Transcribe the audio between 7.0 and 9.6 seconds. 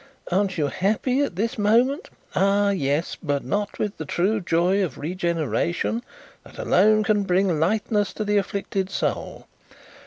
can bring lightness to the afflicted soul.